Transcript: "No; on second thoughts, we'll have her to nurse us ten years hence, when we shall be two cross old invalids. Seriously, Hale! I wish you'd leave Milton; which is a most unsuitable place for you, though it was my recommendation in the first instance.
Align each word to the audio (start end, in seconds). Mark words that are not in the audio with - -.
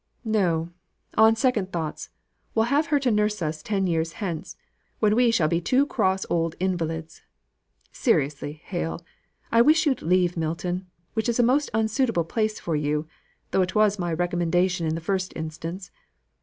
"No; 0.25 0.71
on 1.15 1.35
second 1.35 1.71
thoughts, 1.71 2.09
we'll 2.55 2.65
have 2.73 2.87
her 2.87 2.99
to 3.01 3.11
nurse 3.11 3.39
us 3.39 3.61
ten 3.61 3.85
years 3.85 4.13
hence, 4.13 4.55
when 4.97 5.15
we 5.15 5.29
shall 5.29 5.47
be 5.47 5.61
two 5.61 5.85
cross 5.85 6.25
old 6.27 6.55
invalids. 6.59 7.21
Seriously, 7.91 8.53
Hale! 8.65 9.05
I 9.51 9.61
wish 9.61 9.85
you'd 9.85 10.01
leave 10.01 10.35
Milton; 10.35 10.87
which 11.13 11.29
is 11.29 11.37
a 11.37 11.43
most 11.43 11.69
unsuitable 11.75 12.23
place 12.25 12.59
for 12.59 12.75
you, 12.75 13.07
though 13.51 13.61
it 13.61 13.75
was 13.75 13.99
my 13.99 14.11
recommendation 14.11 14.87
in 14.87 14.95
the 14.95 15.01
first 15.01 15.33
instance. 15.35 15.91